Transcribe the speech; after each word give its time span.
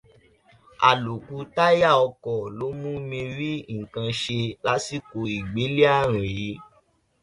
Àlòkù 0.89 1.35
táyà 1.55 1.89
ọkọ̀ 2.05 2.39
ló 2.57 2.67
mú 2.81 2.91
mi 3.09 3.19
rí 3.37 3.51
nǹkan 3.79 4.09
ṣe 4.21 4.39
lásìkò 4.65 5.19
ìgbélé 5.37 5.83
ààrùn 5.95 6.25
yìí. 6.35 6.53